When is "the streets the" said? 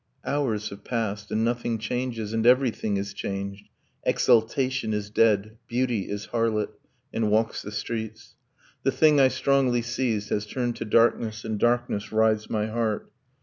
7.61-8.89